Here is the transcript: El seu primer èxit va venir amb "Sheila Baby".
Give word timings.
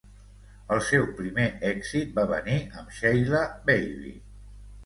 El 0.75 0.79
seu 0.85 1.05
primer 1.19 1.45
èxit 1.71 2.17
va 2.21 2.25
venir 2.33 2.57
amb 2.81 2.97
"Sheila 3.01 3.47
Baby". 3.69 4.19